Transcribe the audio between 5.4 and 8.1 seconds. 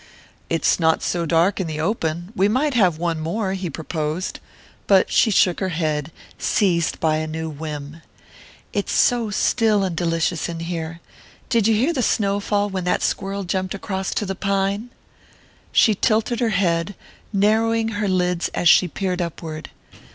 her head, seized by a new whim.